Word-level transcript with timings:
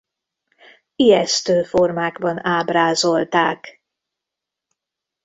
Ijesztő 0.95 1.63
formákban 1.63 2.37
ábrázolták. 2.45 3.81